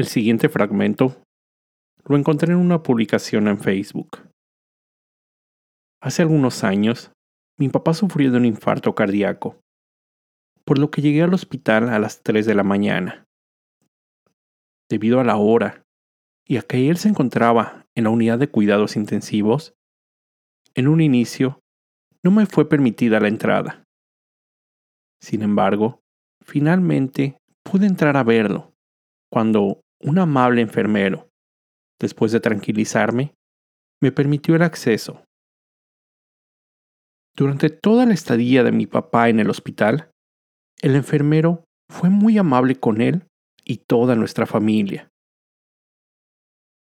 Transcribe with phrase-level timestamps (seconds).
[0.00, 1.22] El siguiente fragmento
[2.06, 4.26] lo encontré en una publicación en Facebook.
[6.00, 7.12] Hace algunos años,
[7.58, 9.60] mi papá sufrió de un infarto cardíaco,
[10.64, 13.26] por lo que llegué al hospital a las 3 de la mañana.
[14.88, 15.82] Debido a la hora
[16.46, 19.74] y a que él se encontraba en la unidad de cuidados intensivos,
[20.74, 21.60] en un inicio
[22.24, 23.84] no me fue permitida la entrada.
[25.20, 26.00] Sin embargo,
[26.42, 28.72] finalmente pude entrar a verlo
[29.30, 31.28] cuando un amable enfermero,
[32.00, 33.34] después de tranquilizarme,
[34.02, 35.22] me permitió el acceso.
[37.36, 40.10] Durante toda la estadía de mi papá en el hospital,
[40.82, 43.26] el enfermero fue muy amable con él
[43.64, 45.08] y toda nuestra familia.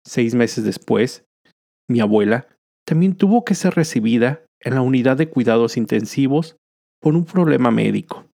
[0.06, 1.24] Seis meses después,
[1.88, 2.48] mi abuela
[2.86, 6.56] también tuvo que ser recibida en la unidad de cuidados intensivos
[7.00, 8.26] por un problema médico.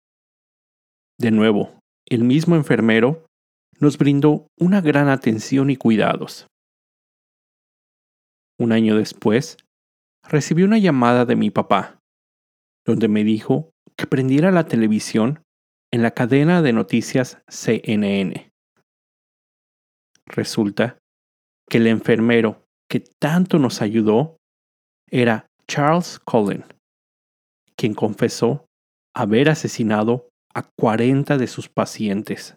[1.18, 1.78] De nuevo,
[2.08, 3.26] el mismo enfermero
[3.84, 6.46] nos brindó una gran atención y cuidados.
[8.58, 9.58] Un año después,
[10.26, 11.98] recibí una llamada de mi papá,
[12.86, 15.42] donde me dijo que prendiera la televisión
[15.92, 18.50] en la cadena de noticias CNN.
[20.24, 20.96] Resulta
[21.68, 24.38] que el enfermero que tanto nos ayudó
[25.10, 26.64] era Charles Cullen,
[27.76, 28.64] quien confesó
[29.14, 32.56] haber asesinado a 40 de sus pacientes.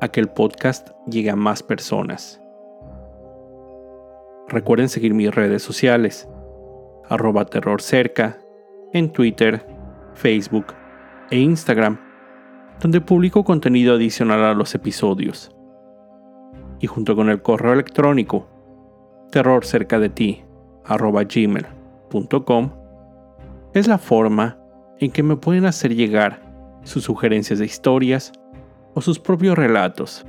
[0.00, 2.40] a que el podcast llegue a más personas.
[4.48, 6.28] Recuerden seguir mis redes sociales,
[7.08, 8.38] arroba terrorcerca,
[8.92, 9.66] en Twitter,
[10.14, 10.66] Facebook
[11.30, 11.98] e Instagram,
[12.80, 15.50] donde publico contenido adicional a los episodios.
[16.80, 18.48] Y junto con el correo electrónico,
[19.30, 20.44] terrorcerca de ti,
[20.84, 22.70] arroba gmail.com,
[23.74, 24.58] es la forma
[24.98, 26.40] en que me pueden hacer llegar
[26.84, 28.32] sus sugerencias de historias,
[28.94, 30.26] o sus propios relatos.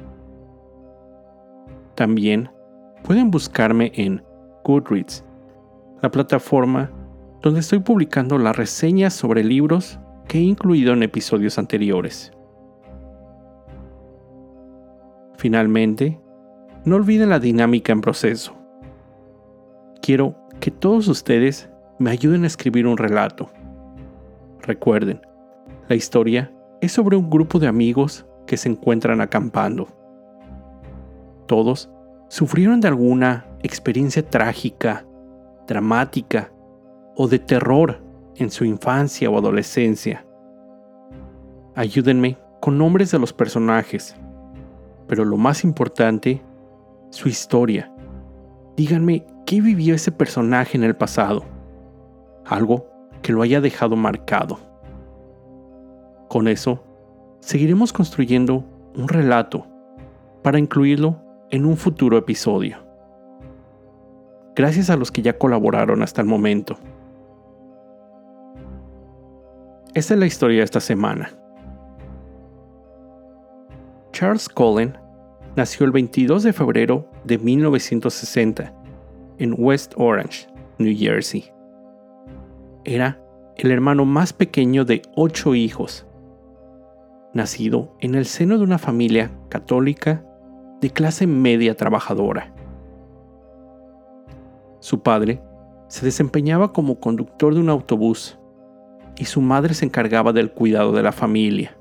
[1.96, 2.50] También
[3.04, 4.24] pueden buscarme en
[4.64, 5.26] Goodreads,
[6.02, 6.92] la plataforma
[7.42, 12.32] donde estoy publicando las reseñas sobre libros que he incluido en episodios anteriores.
[15.38, 16.20] Finalmente,
[16.86, 18.56] no olviden la dinámica en proceso.
[20.02, 23.50] Quiero que todos ustedes me ayuden a escribir un relato.
[24.62, 25.22] Recuerden,
[25.88, 29.88] la historia es sobre un grupo de amigos que se encuentran acampando.
[31.46, 31.88] Todos
[32.30, 35.06] sufrieron de alguna experiencia trágica,
[35.68, 36.52] dramática
[37.16, 38.02] o de terror
[38.38, 40.26] en su infancia o adolescencia.
[41.76, 44.16] Ayúdenme con nombres de los personajes,
[45.08, 46.42] pero lo más importante,
[47.12, 47.94] su historia.
[48.76, 51.44] Díganme qué vivió ese personaje en el pasado,
[52.46, 52.88] algo
[53.22, 54.58] que lo haya dejado marcado.
[56.30, 56.84] Con eso,
[57.40, 59.66] seguiremos construyendo un relato
[60.44, 62.78] para incluirlo en un futuro episodio.
[64.56, 66.78] Gracias a los que ya colaboraron hasta el momento.
[69.94, 71.32] Esta es la historia de esta semana.
[74.12, 74.98] Charles Cullen
[75.56, 78.74] nació el 22 de febrero de 1960
[79.38, 81.52] en West Orange, New Jersey.
[82.84, 83.22] Era
[83.56, 86.06] el hermano más pequeño de ocho hijos
[87.34, 90.24] nacido en el seno de una familia católica
[90.82, 92.54] de clase media trabajadora.
[94.80, 95.42] Su padre
[95.88, 98.40] se desempeñaba como conductor de un autobús
[99.18, 101.76] y su madre se encargaba del cuidado de la familia.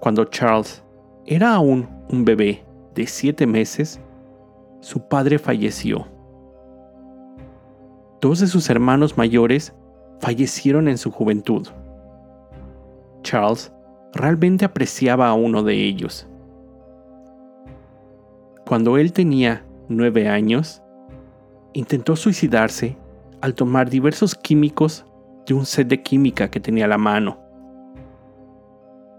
[0.00, 0.82] Cuando Charles
[1.24, 2.64] era aún un bebé
[2.94, 4.00] de siete meses,
[4.80, 6.06] su padre falleció.
[8.20, 9.72] Dos de sus hermanos mayores
[10.20, 11.68] fallecieron en su juventud.
[13.24, 13.72] Charles
[14.12, 16.28] realmente apreciaba a uno de ellos.
[18.64, 20.80] Cuando él tenía nueve años,
[21.72, 22.96] intentó suicidarse
[23.40, 25.04] al tomar diversos químicos
[25.46, 27.38] de un set de química que tenía a la mano.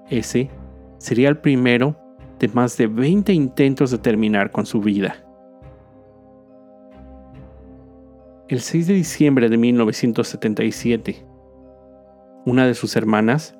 [0.09, 0.49] Ese
[0.97, 1.97] sería el primero
[2.39, 5.15] de más de 20 intentos de terminar con su vida.
[8.47, 11.25] El 6 de diciembre de 1977,
[12.45, 13.55] una de sus hermanas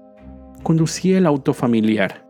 [0.66, 2.26] conducía el auto familiar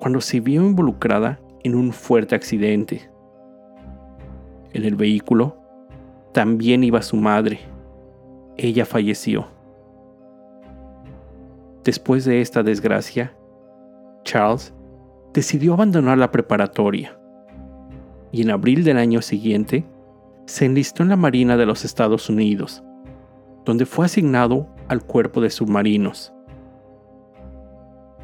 [0.00, 3.08] cuando se vio involucrada en un fuerte accidente.
[4.72, 5.56] En el vehículo
[6.32, 7.60] también iba su madre.
[8.56, 9.46] Ella falleció.
[11.84, 13.36] Después de esta desgracia,
[14.24, 14.74] Charles
[15.32, 17.20] decidió abandonar la preparatoria
[18.32, 19.86] y en abril del año siguiente
[20.46, 22.82] se enlistó en la Marina de los Estados Unidos,
[23.64, 26.34] donde fue asignado al cuerpo de submarinos.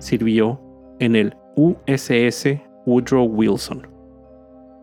[0.04, 0.60] Sirvió
[0.98, 3.88] en el USS Woodrow Wilson,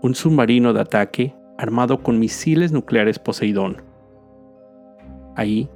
[0.02, 3.84] un submarino de ataque armado con misiles nucleares Poseidón.
[5.36, 5.70] Ahí,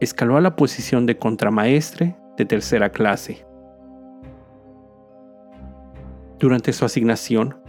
[0.00, 3.44] escaló a la posición de contramaestre de tercera clase.
[6.38, 7.60] Durante su asignación,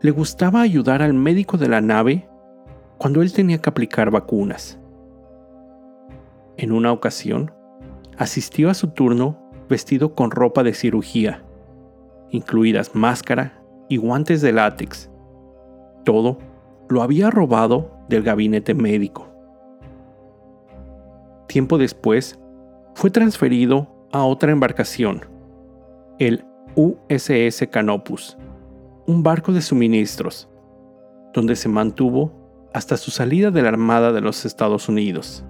[0.00, 2.28] le gustaba ayudar al médico de la nave
[2.98, 4.78] cuando él tenía que aplicar vacunas.
[6.56, 7.50] En una ocasión,
[8.16, 11.42] asistió a su turno vestido con ropa de cirugía,
[12.30, 15.10] incluidas máscara y guantes de látex.
[16.04, 16.38] Todo
[16.88, 19.28] lo había robado del gabinete médico.
[21.48, 22.38] Tiempo después,
[22.94, 25.26] fue transferido a otra embarcación,
[26.18, 28.36] el USS Canopus,
[29.06, 30.48] un barco de suministros,
[31.32, 32.32] donde se mantuvo
[32.72, 35.44] hasta su salida de la Armada de los Estados Unidos.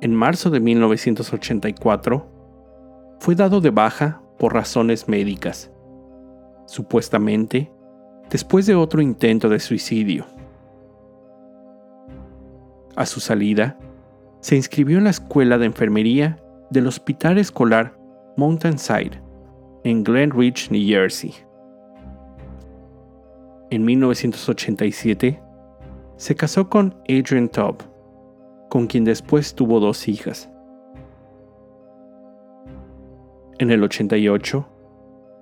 [0.00, 2.37] En marzo de 1984,
[3.18, 5.70] fue dado de baja por razones médicas,
[6.66, 7.70] supuestamente
[8.30, 10.26] después de otro intento de suicidio.
[12.96, 13.78] A su salida,
[14.40, 16.38] se inscribió en la escuela de enfermería
[16.70, 17.98] del Hospital Escolar
[18.36, 19.20] Mountainside,
[19.84, 21.34] en Glen Ridge, New Jersey.
[23.70, 25.40] En 1987,
[26.16, 27.78] se casó con Adrian Tubb,
[28.68, 30.50] con quien después tuvo dos hijas.
[33.58, 34.68] En el 88,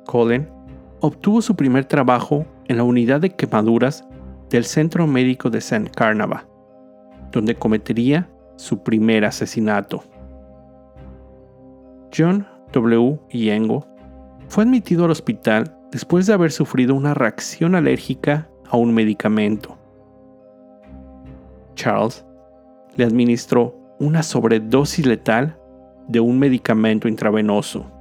[0.06, 0.48] Colin
[1.00, 4.06] obtuvo su primer trabajo en la unidad de quemaduras
[4.48, 6.48] del Centro Médico de San Carnava,
[7.30, 10.02] donde cometería su primer asesinato.
[12.16, 13.18] John W.
[13.28, 13.86] Yengo
[14.48, 19.76] fue admitido al hospital después de haber sufrido una reacción alérgica a un medicamento.
[21.74, 22.24] Charles
[22.96, 25.58] le administró una sobredosis letal
[26.08, 27.92] de un medicamento intravenoso.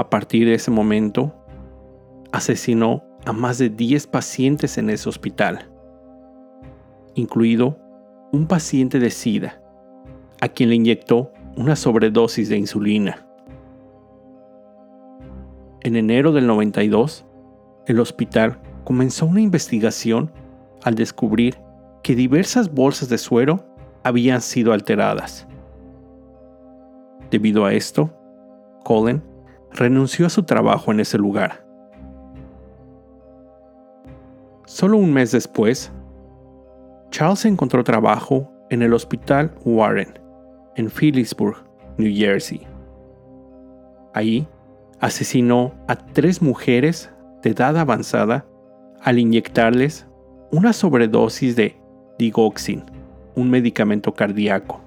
[0.00, 1.30] A partir de ese momento,
[2.32, 5.70] asesinó a más de 10 pacientes en ese hospital,
[7.14, 7.78] incluido
[8.32, 9.62] un paciente de SIDA,
[10.40, 13.28] a quien le inyectó una sobredosis de insulina.
[15.82, 17.26] En enero del 92,
[17.86, 20.32] el hospital comenzó una investigación
[20.82, 21.58] al descubrir
[22.02, 23.66] que diversas bolsas de suero
[24.02, 25.46] habían sido alteradas.
[27.30, 28.10] Debido a esto,
[28.82, 29.28] Colin
[29.72, 31.64] renunció a su trabajo en ese lugar.
[34.66, 35.92] Solo un mes después,
[37.10, 40.18] Charles encontró trabajo en el Hospital Warren,
[40.76, 41.56] en Phillipsburg,
[41.98, 42.66] New Jersey.
[44.14, 44.46] Ahí
[45.00, 47.10] asesinó a tres mujeres
[47.42, 48.46] de edad avanzada
[49.02, 50.06] al inyectarles
[50.52, 51.76] una sobredosis de
[52.18, 52.84] digoxin,
[53.34, 54.80] un medicamento cardíaco.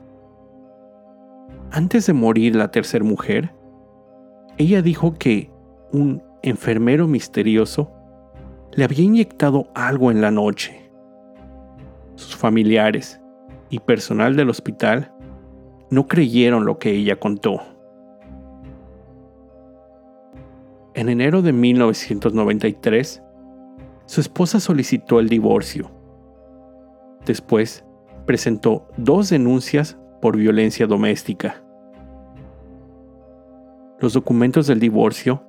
[1.71, 3.53] Antes de morir la tercera mujer,
[4.57, 5.49] ella dijo que
[5.91, 7.91] un enfermero misterioso
[8.71, 10.91] le había inyectado algo en la noche.
[12.15, 13.19] Sus familiares
[13.69, 15.11] y personal del hospital
[15.89, 17.61] no creyeron lo que ella contó.
[20.95, 23.23] En enero de 1993,
[24.05, 25.89] su esposa solicitó el divorcio.
[27.25, 27.83] Después,
[28.25, 31.62] presentó dos denuncias por violencia doméstica.
[34.03, 35.41] Los documentos del divorcio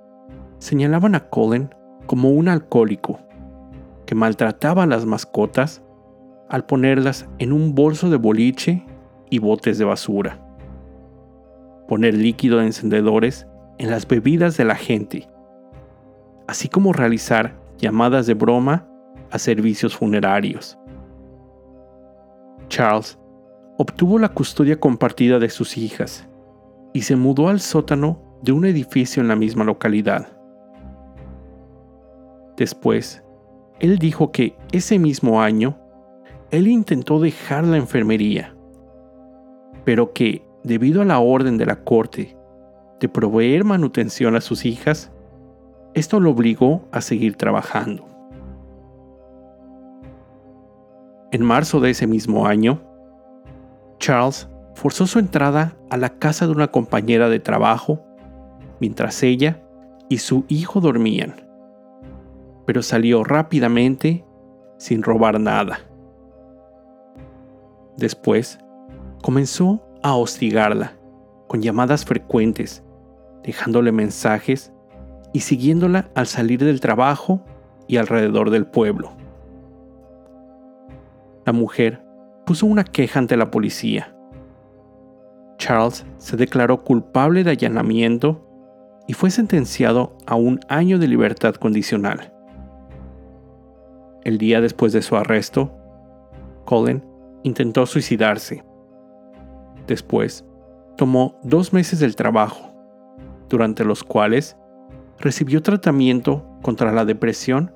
[0.59, 1.75] señalaban a Colin
[2.07, 3.19] como un alcohólico
[4.07, 5.83] que maltrataba a las mascotas
[6.49, 8.87] al ponerlas en un bolso de boliche
[9.29, 10.39] y botes de basura.
[11.89, 15.29] Poner líquido de encendedores en las bebidas de la gente,
[16.47, 18.87] así como realizar llamadas de broma
[19.33, 20.79] a servicios funerarios.
[22.69, 23.19] Charles
[23.79, 26.29] obtuvo la custodia compartida de sus hijas
[26.93, 30.29] y se mudó al sótano de un edificio en la misma localidad.
[32.59, 33.25] Después,
[33.81, 35.79] él dijo que ese mismo año,
[36.51, 38.55] él intentó dejar la enfermería,
[39.85, 42.37] pero que, debido a la orden de la corte
[43.01, 45.11] de proveer manutención a sus hijas,
[45.95, 48.07] esto lo obligó a seguir trabajando.
[51.33, 52.83] En marzo de ese mismo año,
[53.99, 58.05] Charles forzó su entrada a la casa de una compañera de trabajo
[58.85, 59.63] mientras ella
[60.11, 61.37] y su hijo dormían,
[62.67, 64.27] pero salió rápidamente
[64.77, 65.79] sin robar nada.
[67.97, 68.59] Después,
[69.23, 70.93] comenzó a hostigarla
[71.47, 72.85] con llamadas frecuentes,
[73.43, 74.71] dejándole mensajes
[75.33, 77.43] y siguiéndola al salir del trabajo
[77.87, 79.13] y alrededor del pueblo.
[81.47, 82.05] La mujer
[82.45, 84.15] puso una queja ante la policía.
[85.57, 88.45] Charles se declaró culpable de allanamiento
[89.07, 92.33] y fue sentenciado a un año de libertad condicional.
[94.25, 95.71] El día después de su arresto,
[96.65, 97.05] Colin
[97.43, 98.65] intentó suicidarse.
[99.87, 100.47] Después,
[100.97, 102.73] tomó dos meses del trabajo,
[103.49, 104.57] durante los cuales
[105.19, 107.75] recibió tratamiento contra la depresión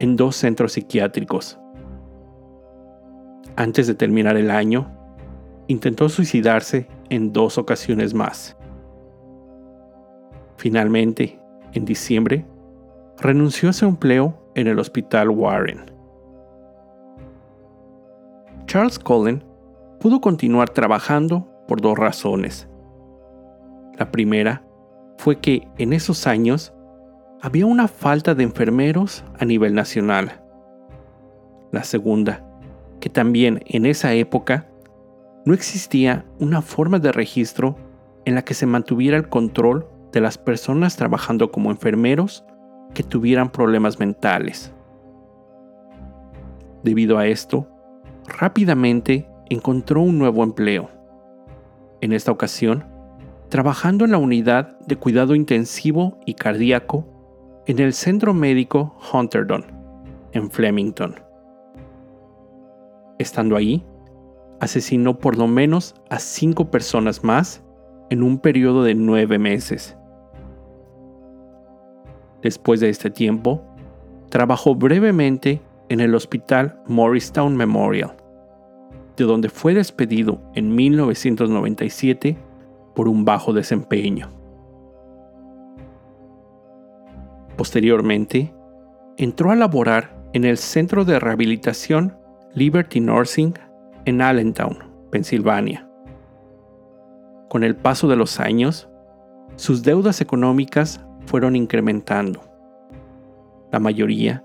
[0.00, 1.58] en dos centros psiquiátricos.
[3.56, 4.90] Antes de terminar el año,
[5.68, 8.56] intentó suicidarse en dos ocasiones más.
[10.56, 11.38] Finalmente,
[11.72, 12.46] en diciembre,
[13.18, 15.84] renunció a su empleo en el Hospital Warren.
[18.66, 19.44] Charles Cullen
[20.00, 22.68] pudo continuar trabajando por dos razones.
[23.98, 24.62] La primera
[25.18, 26.72] fue que en esos años
[27.40, 30.40] había una falta de enfermeros a nivel nacional.
[31.72, 32.44] La segunda,
[33.00, 34.66] que también en esa época
[35.44, 37.76] no existía una forma de registro
[38.24, 42.44] en la que se mantuviera el control de las personas trabajando como enfermeros
[42.94, 44.72] que tuvieran problemas mentales.
[46.84, 47.68] Debido a esto,
[48.26, 50.88] rápidamente encontró un nuevo empleo.
[52.00, 52.84] En esta ocasión,
[53.48, 57.04] trabajando en la unidad de cuidado intensivo y cardíaco
[57.66, 59.66] en el Centro Médico Hunterdon,
[60.32, 61.16] en Flemington.
[63.18, 63.84] Estando ahí,
[64.60, 67.64] asesinó por lo menos a cinco personas más
[68.10, 69.96] en un periodo de nueve meses.
[72.44, 73.62] Después de este tiempo,
[74.28, 78.14] trabajó brevemente en el Hospital Morristown Memorial,
[79.16, 82.36] de donde fue despedido en 1997
[82.94, 84.28] por un bajo desempeño.
[87.56, 88.52] Posteriormente,
[89.16, 92.14] entró a laborar en el Centro de Rehabilitación
[92.52, 93.54] Liberty Nursing
[94.04, 95.88] en Allentown, Pensilvania.
[97.48, 98.86] Con el paso de los años,
[99.56, 102.42] sus deudas económicas fueron incrementando,
[103.72, 104.44] la mayoría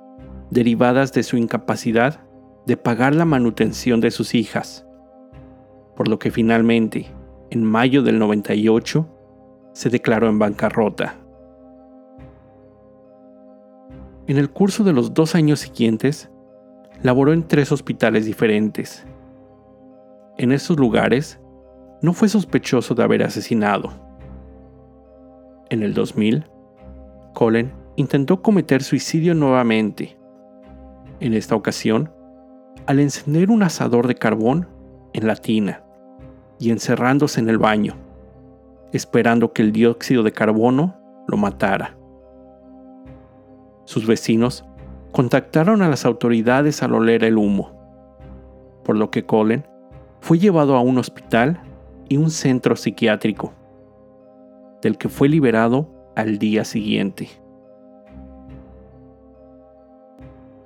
[0.49, 2.21] derivadas de su incapacidad
[2.65, 4.85] de pagar la manutención de sus hijas,
[5.95, 7.07] por lo que finalmente,
[7.49, 9.07] en mayo del 98,
[9.73, 11.15] se declaró en bancarrota.
[14.27, 16.29] En el curso de los dos años siguientes,
[17.01, 19.05] laboró en tres hospitales diferentes.
[20.37, 21.39] En esos lugares,
[22.01, 23.91] no fue sospechoso de haber asesinado.
[25.69, 26.45] En el 2000,
[27.33, 30.17] Colin intentó cometer suicidio nuevamente.
[31.19, 32.11] En esta ocasión,
[32.85, 34.67] al encender un asador de carbón
[35.13, 35.83] en la tina
[36.59, 37.95] y encerrándose en el baño,
[38.93, 40.95] esperando que el dióxido de carbono
[41.27, 41.97] lo matara.
[43.85, 44.65] Sus vecinos
[45.11, 47.71] contactaron a las autoridades al oler el humo,
[48.83, 49.63] por lo que Colin
[50.21, 51.61] fue llevado a un hospital
[52.07, 53.53] y un centro psiquiátrico,
[54.81, 57.29] del que fue liberado al día siguiente.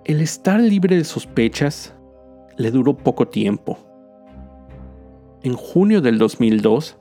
[0.04, 1.94] El estar libre de sospechas
[2.58, 3.78] le duró poco tiempo.
[5.44, 6.98] En junio del 2002,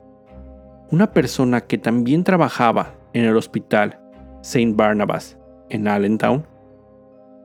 [0.91, 3.99] una persona que también trabajaba en el hospital
[4.41, 4.73] St.
[4.75, 5.37] Barnabas
[5.69, 6.45] en Allentown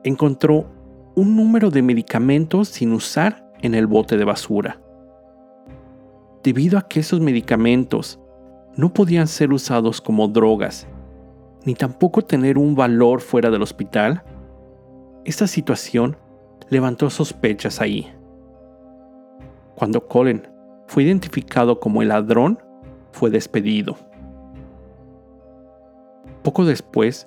[0.03, 0.67] encontró
[1.15, 4.79] un número de medicamentos sin usar en el bote de basura.
[6.43, 8.19] Debido a que esos medicamentos
[8.75, 10.87] no podían ser usados como drogas
[11.65, 14.23] ni tampoco tener un valor fuera del hospital,
[15.25, 16.17] esta situación
[16.69, 18.11] levantó sospechas ahí.
[19.75, 20.47] Cuando Colin
[20.87, 22.59] fue identificado como el ladrón,
[23.11, 23.97] fue despedido.
[26.43, 27.25] Poco después,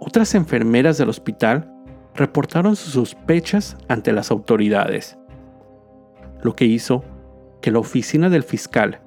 [0.00, 1.72] otras enfermeras del hospital
[2.14, 5.18] reportaron sus sospechas ante las autoridades,
[6.42, 7.04] lo que hizo
[7.60, 9.00] que la oficina del fiscal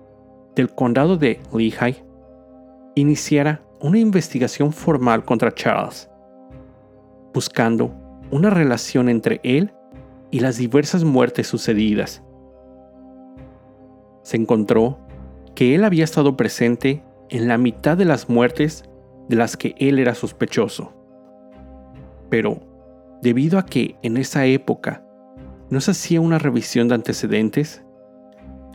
[0.55, 2.03] del condado de Lehigh
[2.95, 6.09] iniciara una investigación formal contra Charles,
[7.33, 7.93] buscando
[8.31, 9.73] una relación entre él
[10.31, 12.23] y las diversas muertes sucedidas.
[14.23, 14.99] Se encontró
[15.55, 18.83] que él había estado presente en la mitad de las muertes
[19.27, 20.93] de las que él era sospechoso.
[22.29, 22.59] Pero,
[23.21, 25.03] debido a que en esa época
[25.69, 27.83] no se hacía una revisión de antecedentes,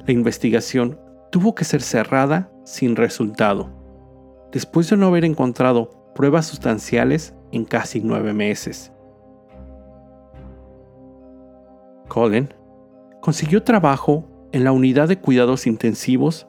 [0.07, 0.99] la investigación
[1.31, 3.71] tuvo que ser cerrada sin resultado,
[4.55, 8.93] después de no haber encontrado pruebas sustanciales en casi nueve meses.
[12.07, 12.55] Colin
[13.21, 16.47] consiguió trabajo en la unidad de cuidados intensivos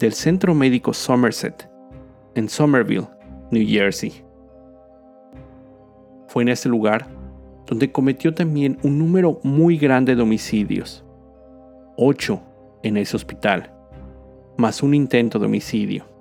[0.00, 1.70] del Centro Médico Somerset,
[2.34, 3.06] en Somerville,
[3.52, 4.24] New Jersey.
[6.26, 7.06] Fue en ese lugar
[7.66, 11.04] donde cometió también un número muy grande de homicidios,
[11.96, 12.42] ocho
[12.82, 13.72] en ese hospital,
[14.56, 16.13] más un intento de homicidio.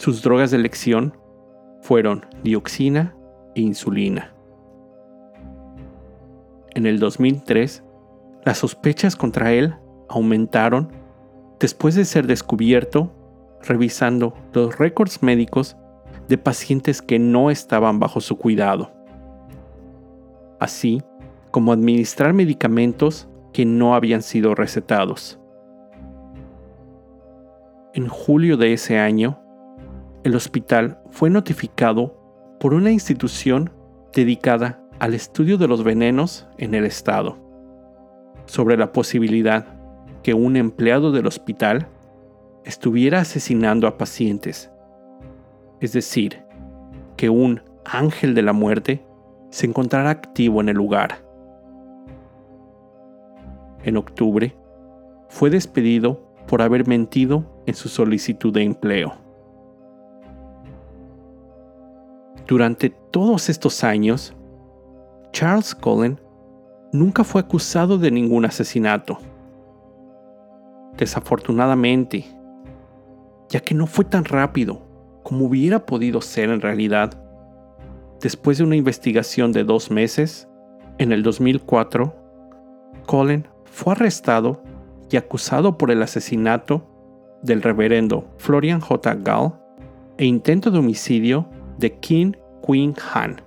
[0.00, 1.12] Sus drogas de elección
[1.82, 3.14] fueron dioxina
[3.54, 4.32] e insulina.
[6.74, 7.84] En el 2003,
[8.46, 9.74] las sospechas contra él
[10.08, 10.90] aumentaron
[11.58, 13.12] después de ser descubierto
[13.60, 15.76] revisando los récords médicos
[16.28, 18.90] de pacientes que no estaban bajo su cuidado,
[20.60, 21.02] así
[21.50, 25.38] como administrar medicamentos que no habían sido recetados.
[27.92, 29.39] En julio de ese año,
[30.22, 32.14] el hospital fue notificado
[32.58, 33.70] por una institución
[34.12, 37.38] dedicada al estudio de los venenos en el estado
[38.44, 39.66] sobre la posibilidad
[40.22, 41.88] que un empleado del hospital
[42.64, 44.70] estuviera asesinando a pacientes.
[45.80, 46.42] Es decir,
[47.16, 49.02] que un ángel de la muerte
[49.48, 51.24] se encontrara activo en el lugar.
[53.84, 54.54] En octubre,
[55.30, 59.29] fue despedido por haber mentido en su solicitud de empleo.
[62.50, 64.34] Durante todos estos años,
[65.30, 66.20] Charles Cullen
[66.92, 69.18] nunca fue acusado de ningún asesinato.
[70.96, 72.24] Desafortunadamente,
[73.50, 74.82] ya que no fue tan rápido
[75.22, 77.22] como hubiera podido ser en realidad,
[78.20, 80.48] después de una investigación de dos meses,
[80.98, 82.12] en el 2004,
[83.06, 84.60] Colin fue arrestado
[85.08, 86.84] y acusado por el asesinato
[87.44, 89.14] del reverendo Florian J.
[89.22, 89.52] Gall
[90.18, 91.48] e intento de homicidio
[91.80, 92.32] de Kim
[92.64, 93.40] Queen Han.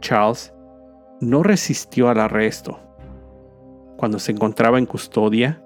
[0.00, 0.52] Charles
[1.20, 2.80] no resistió al arresto.
[3.96, 5.62] Cuando se encontraba en custodia,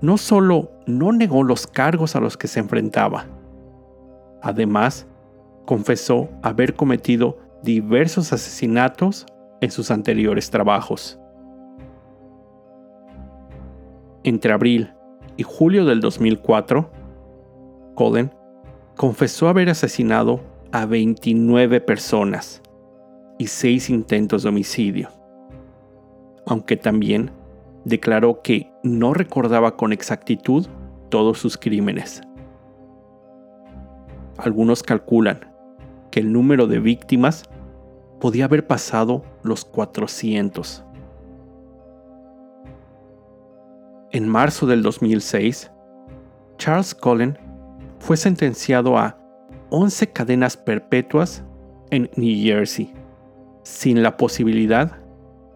[0.00, 3.26] no solo no negó los cargos a los que se enfrentaba,
[4.42, 5.06] además
[5.64, 9.26] confesó haber cometido diversos asesinatos
[9.60, 11.20] en sus anteriores trabajos.
[14.24, 14.92] Entre abril
[15.36, 16.90] y julio del 2004,
[17.94, 18.37] Colin
[18.98, 20.40] confesó haber asesinado
[20.72, 22.60] a 29 personas
[23.38, 25.08] y seis intentos de homicidio,
[26.46, 27.30] aunque también
[27.84, 30.66] declaró que no recordaba con exactitud
[31.10, 32.22] todos sus crímenes.
[34.36, 35.54] Algunos calculan
[36.10, 37.44] que el número de víctimas
[38.18, 40.84] podía haber pasado los 400.
[44.10, 45.70] En marzo del 2006,
[46.56, 47.47] Charles Cullen
[47.98, 49.18] fue sentenciado a
[49.70, 51.44] 11 cadenas perpetuas
[51.90, 52.92] en New Jersey
[53.62, 54.98] sin la posibilidad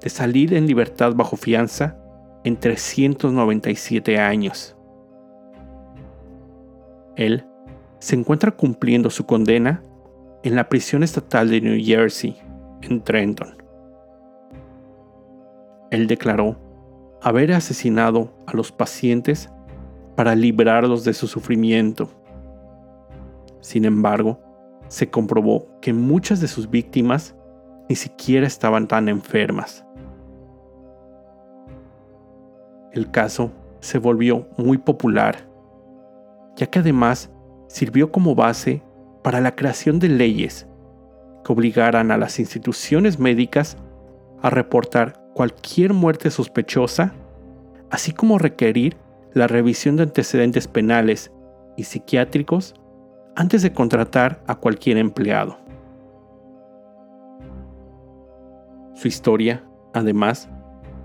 [0.00, 1.96] de salir en libertad bajo fianza
[2.44, 4.76] en 397 años.
[7.16, 7.46] Él
[7.98, 9.83] se encuentra cumpliendo su condena
[10.42, 12.37] en la prisión estatal de New Jersey,
[12.83, 13.57] en Trenton.
[15.90, 16.59] Él declaró
[17.22, 19.50] haber asesinado a los pacientes
[20.16, 22.11] para librarlos de su sufrimiento.
[23.62, 24.40] Sin embargo,
[24.88, 27.35] se comprobó que muchas de sus víctimas
[27.88, 29.87] ni siquiera estaban tan enfermas.
[32.92, 35.48] El caso se volvió muy popular,
[36.57, 37.31] ya que además
[37.68, 38.83] sirvió como base
[39.22, 40.66] para la creación de leyes
[41.44, 43.77] que obligaran a las instituciones médicas
[44.42, 47.14] a reportar cualquier muerte sospechosa,
[47.90, 48.96] así como requerir
[49.33, 51.33] la revisión de antecedentes penales
[51.77, 52.75] y psiquiátricos
[53.34, 55.58] antes de contratar a cualquier empleado.
[58.94, 59.64] Su historia,
[59.94, 60.48] además,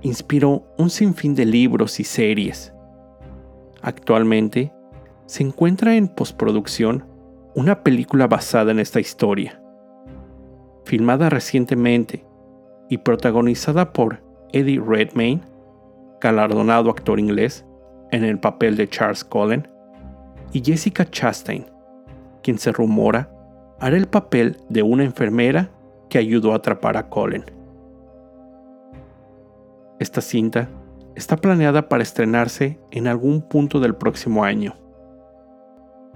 [0.01, 2.73] inspiró un sinfín de libros y series.
[3.81, 4.73] Actualmente,
[5.25, 7.05] se encuentra en postproducción
[7.55, 9.61] una película basada en esta historia,
[10.85, 12.25] filmada recientemente
[12.89, 15.41] y protagonizada por Eddie Redmayne,
[16.21, 17.65] galardonado actor inglés
[18.11, 19.67] en el papel de Charles Cullen,
[20.53, 21.65] y Jessica Chastain,
[22.47, 23.29] quien se rumora
[23.77, 25.69] hará el papel de una enfermera
[26.09, 27.43] que ayudó a atrapar a Cullen.
[29.99, 30.69] Esta cinta
[31.13, 34.75] está planeada para estrenarse en algún punto del próximo año.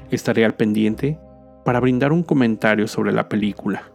[0.09, 1.19] Estaré al pendiente
[1.65, 3.91] para brindar un comentario sobre la película.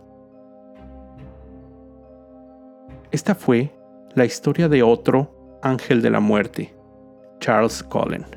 [3.13, 3.73] Esta fue
[4.15, 6.77] la historia de otro ángel de la muerte,
[7.41, 8.36] Charles Cullen.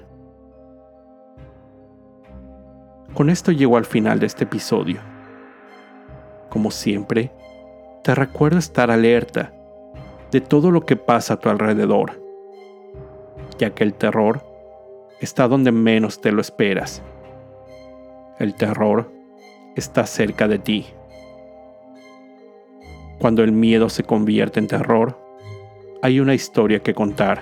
[3.20, 5.02] Con esto llego al final de este episodio.
[6.48, 7.34] Como siempre,
[8.02, 9.52] te recuerdo estar alerta
[10.32, 12.24] de todo lo que pasa a tu alrededor,
[13.58, 14.42] ya que el terror
[15.20, 17.04] está donde menos te lo esperas.
[18.40, 19.12] El terror
[19.76, 20.86] está cerca de ti.
[23.20, 25.20] Cuando el miedo se convierte en terror,
[26.02, 27.42] hay una historia que contar